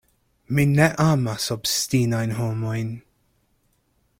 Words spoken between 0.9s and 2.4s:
amas obstinajn